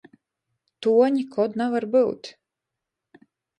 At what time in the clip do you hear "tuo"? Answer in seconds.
0.85-1.05